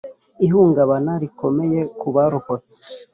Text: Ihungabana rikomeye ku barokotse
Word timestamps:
Ihungabana 0.45 1.11
rikomeye 1.23 1.79
ku 1.99 2.07
barokotse 2.15 2.71